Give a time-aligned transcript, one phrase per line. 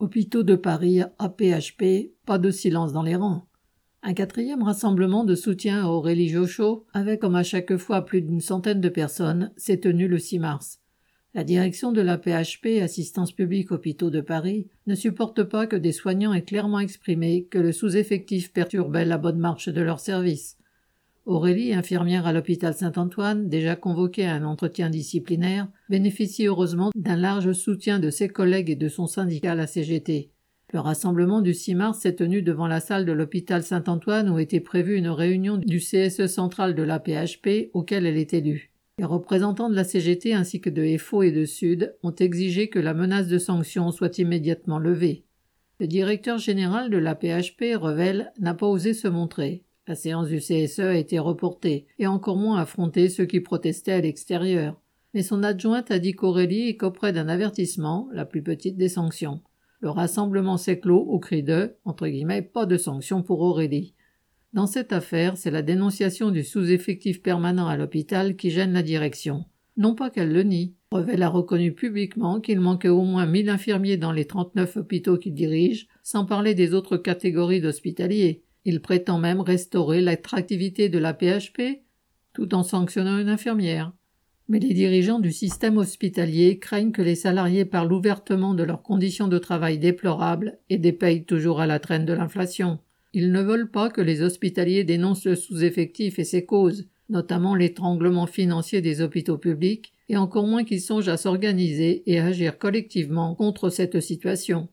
[0.00, 3.44] Hôpitaux de Paris, APHP, pas de silence dans les rangs.
[4.02, 8.40] Un quatrième rassemblement de soutien à Aurélie Jochot, avec comme à chaque fois plus d'une
[8.40, 10.80] centaine de personnes, s'est tenu le 6 mars.
[11.34, 15.92] La direction de la PHP, Assistance publique Hôpitaux de Paris, ne supporte pas que des
[15.92, 20.56] soignants aient clairement exprimé que le sous-effectif perturbait la bonne marche de leur service.
[21.26, 27.52] Aurélie, infirmière à l'hôpital Saint-Antoine, déjà convoquée à un entretien disciplinaire, bénéficie heureusement d'un large
[27.52, 30.30] soutien de ses collègues et de son syndicat, la CGT.
[30.72, 34.60] Le rassemblement du 6 mars s'est tenu devant la salle de l'hôpital Saint-Antoine où était
[34.60, 38.70] prévue une réunion du CSE central de la PHP auquel elle est élue.
[38.98, 42.78] Les représentants de la CGT ainsi que de FO et de Sud ont exigé que
[42.78, 45.24] la menace de sanctions soit immédiatement levée.
[45.80, 49.64] Le directeur général de la PHP, Revel, n'a pas osé se montrer.
[49.86, 54.00] La séance du CSE a été reportée, et encore moins affronter ceux qui protestaient à
[54.00, 54.80] l'extérieur.
[55.14, 59.40] Mais son adjointe a dit qu'Aurélie est qu'auprès d'un avertissement, la plus petite des sanctions.
[59.80, 63.94] Le rassemblement s'est clos au cri de, entre guillemets, pas de sanctions pour Aurélie.
[64.52, 69.44] Dans cette affaire, c'est la dénonciation du sous-effectif permanent à l'hôpital qui gêne la direction.
[69.76, 70.74] Non pas qu'elle le nie.
[70.92, 75.34] Revel a reconnu publiquement qu'il manquait au moins mille infirmiers dans les 39 hôpitaux qu'il
[75.34, 78.42] dirige, sans parler des autres catégories d'hospitaliers.
[78.64, 81.82] Il prétend même restaurer l'attractivité de la PHP
[82.32, 83.92] tout en sanctionnant une infirmière.
[84.48, 89.28] Mais les dirigeants du système hospitalier craignent que les salariés parlent ouvertement de leurs conditions
[89.28, 92.80] de travail déplorables et des toujours à la traîne de l'inflation.
[93.12, 98.26] Ils ne veulent pas que les hospitaliers dénoncent le sous-effectif et ses causes, notamment l'étranglement
[98.26, 103.70] financier des hôpitaux publics, et encore moins qu'ils songent à s'organiser et agir collectivement contre
[103.70, 104.68] cette situation.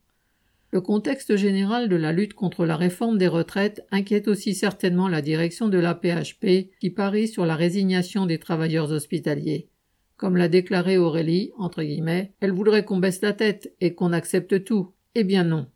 [0.72, 5.22] Le contexte général de la lutte contre la réforme des retraites inquiète aussi certainement la
[5.22, 9.70] direction de la PHP qui parie sur la résignation des travailleurs hospitaliers.
[10.18, 14.66] Comme l'a déclaré Aurélie, entre guillemets, elle voudrait qu'on baisse la tête et qu'on accepte
[14.66, 14.92] tout.
[15.16, 15.68] Eh bien non.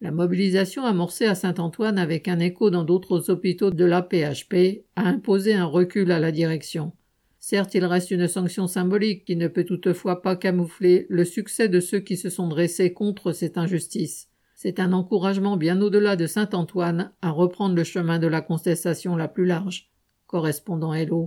[0.00, 5.06] La mobilisation amorcée à Saint-Antoine avec un écho dans d'autres hôpitaux de la PHP a
[5.06, 6.92] imposé un recul à la direction.
[7.44, 11.80] Certes, il reste une sanction symbolique qui ne peut toutefois pas camoufler le succès de
[11.80, 14.28] ceux qui se sont dressés contre cette injustice.
[14.54, 19.26] C'est un encouragement bien au-delà de Saint-Antoine à reprendre le chemin de la contestation la
[19.26, 19.90] plus large.
[20.28, 21.20] Correspondant Hello.